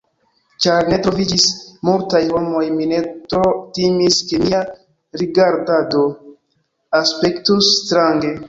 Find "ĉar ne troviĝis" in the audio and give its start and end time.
0.63-1.43